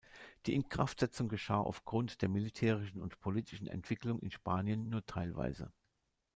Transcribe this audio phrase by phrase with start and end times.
[0.47, 5.71] Die Inkraftsetzung geschah auf Grund der militärischen und politischen Entwicklung in Spanien nur teilweise.